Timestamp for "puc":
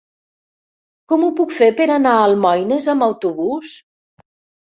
1.39-1.53